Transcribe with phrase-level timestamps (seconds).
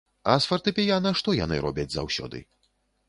[0.31, 2.43] А з фартэпіяна што яны робяць заўсёды?